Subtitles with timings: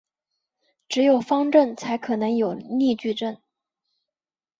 [0.89, 3.37] 只有方阵才可能有逆矩阵。